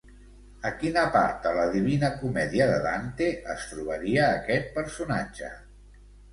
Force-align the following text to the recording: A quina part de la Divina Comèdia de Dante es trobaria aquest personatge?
A 0.69 0.69
quina 0.83 1.03
part 1.15 1.35
de 1.47 1.51
la 1.57 1.65
Divina 1.75 2.09
Comèdia 2.23 2.67
de 2.73 2.81
Dante 2.87 3.29
es 3.57 3.69
trobaria 3.75 4.27
aquest 4.41 4.77
personatge? 4.81 5.55